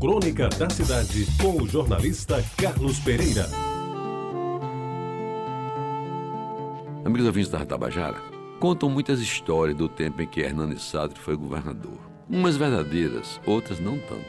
[0.00, 3.48] Crônica da Cidade, com o jornalista Carlos Pereira.
[7.04, 8.18] Amigos ouvintes da Tabajara,
[8.60, 11.98] contam muitas histórias do tempo em que Hernani Sadri foi governador.
[12.30, 14.24] Umas verdadeiras, outras não tanto.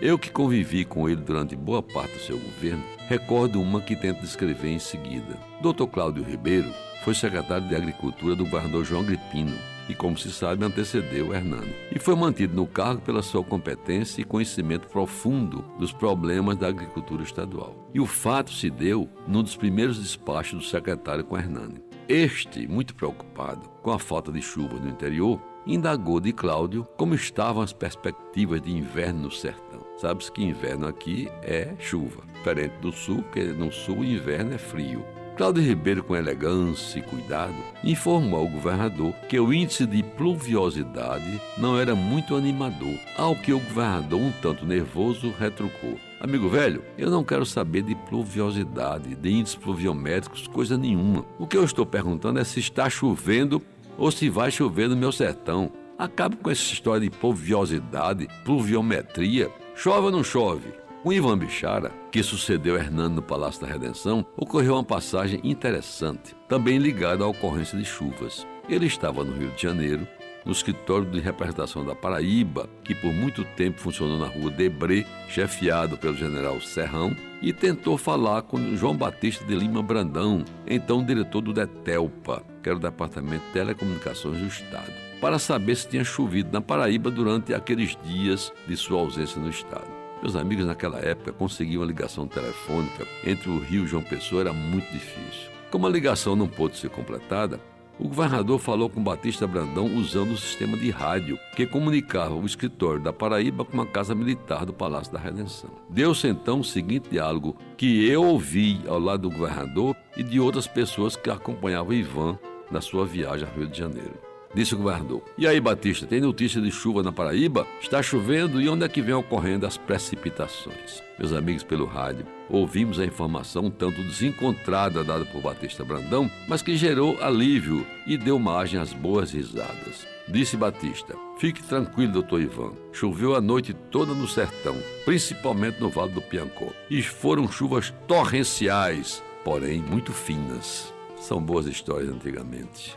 [0.00, 4.22] Eu que convivi com ele durante boa parte do seu governo, recordo uma que tento
[4.22, 5.38] descrever em seguida.
[5.60, 5.84] Dr.
[5.84, 6.72] Cláudio Ribeiro
[7.04, 9.54] foi secretário de Agricultura do governador João Gripino
[9.90, 11.74] e, como se sabe, antecedeu Hernani.
[11.94, 17.22] E foi mantido no cargo pela sua competência e conhecimento profundo dos problemas da agricultura
[17.22, 17.88] estadual.
[17.92, 21.82] E o fato se deu num dos primeiros despachos do secretário com Hernani.
[22.08, 27.62] Este, muito preocupado com a falta de chuvas no interior, indagou de Cláudio como estavam
[27.62, 29.80] as perspectivas de inverno no sertão.
[29.96, 35.04] Sabe-se que inverno aqui é chuva, diferente do sul, que no sul inverno é frio.
[35.40, 41.78] Cláudio Ribeiro, com elegância e cuidado, informou ao governador que o índice de pluviosidade não
[41.78, 45.98] era muito animador, ao que o governador, um tanto nervoso, retrucou.
[46.20, 51.24] Amigo velho, eu não quero saber de pluviosidade, de índices pluviométricos, coisa nenhuma.
[51.38, 53.62] O que eu estou perguntando é se está chovendo
[53.96, 55.72] ou se vai chover no meu sertão.
[55.98, 59.50] Acabe com essa história de pluviosidade, pluviometria.
[59.74, 60.68] Chove ou não chove?
[61.02, 66.76] Com Ivan Bichara, que sucedeu Hernando no Palácio da Redenção, ocorreu uma passagem interessante, também
[66.76, 68.46] ligada à ocorrência de chuvas.
[68.68, 70.06] Ele estava no Rio de Janeiro,
[70.44, 75.96] no escritório de representação da Paraíba, que por muito tempo funcionou na rua Debré, chefiado
[75.96, 81.54] pelo general Serrão, e tentou falar com João Batista de Lima Brandão, então diretor do
[81.54, 86.60] DETELPA, que era o Departamento de Telecomunicações do Estado, para saber se tinha chovido na
[86.60, 89.99] Paraíba durante aqueles dias de sua ausência no Estado.
[90.22, 94.52] Meus amigos, naquela época, conseguir uma ligação telefônica entre o Rio e João Pessoa era
[94.52, 95.48] muito difícil.
[95.70, 97.58] Como a ligação não pôde ser completada,
[97.98, 103.00] o governador falou com Batista Brandão usando o sistema de rádio que comunicava o escritório
[103.00, 105.70] da Paraíba com a casa militar do Palácio da Redenção.
[105.88, 110.66] Deu-se então o seguinte diálogo que eu ouvi ao lado do governador e de outras
[110.66, 112.38] pessoas que acompanhavam Ivan
[112.70, 115.22] na sua viagem ao Rio de Janeiro disse o governador.
[115.38, 117.66] E aí, Batista, tem notícia de chuva na Paraíba?
[117.80, 121.02] Está chovendo e onde é que vem ocorrendo as precipitações?
[121.18, 126.62] Meus amigos pelo rádio, ouvimos a informação um tanto desencontrada dada por Batista Brandão, mas
[126.62, 130.06] que gerou alívio e deu margem às boas risadas.
[130.26, 132.72] Disse Batista: Fique tranquilo, doutor Ivan.
[132.92, 136.68] Choveu a noite toda no sertão, principalmente no Vale do Piancó.
[136.88, 140.92] E foram chuvas torrenciais, porém muito finas.
[141.18, 142.96] São boas histórias antigamente.